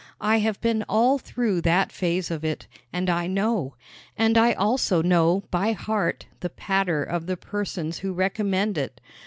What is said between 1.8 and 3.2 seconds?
phase of it, and